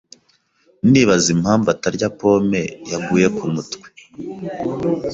[0.87, 2.61] Ndibaza impamvu atarya pome
[2.91, 3.87] yaguye kumutwe.